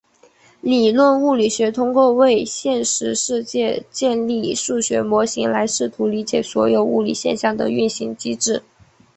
[0.61, 8.63] 理论物理学通过为现实世界建立数学模型来试图理解所有物理现象的运行机制。